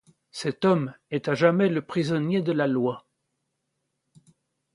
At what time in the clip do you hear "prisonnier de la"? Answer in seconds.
1.85-2.65